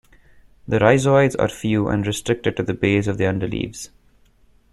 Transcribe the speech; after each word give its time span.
The 0.67 0.79
rhizoids 0.79 1.35
are 1.37 1.47
few 1.47 1.87
and 1.87 2.07
restricted 2.07 2.57
to 2.57 2.63
the 2.63 2.73
base 2.73 3.05
of 3.05 3.19
the 3.19 3.25
underleaves. 3.25 3.89